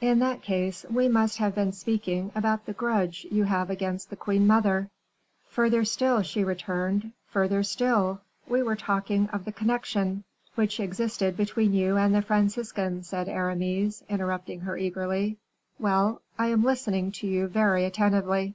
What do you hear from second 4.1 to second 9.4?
queen mother." "Further still," she returned, "further still; we were talking